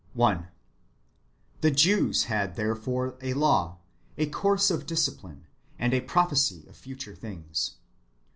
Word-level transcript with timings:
1. 0.13 0.47
They 1.61 1.69
(the 1.69 1.75
Jews) 1.75 2.23
had 2.23 2.55
therefore 2.55 3.19
a 3.21 3.35
law, 3.35 3.77
a 4.17 4.25
course 4.25 4.71
of 4.71 4.87
dis 4.87 5.07
cipline, 5.07 5.43
and 5.77 5.93
a 5.93 6.01
prophecy 6.01 6.65
of 6.67 6.75
future 6.75 7.13
things. 7.13 7.75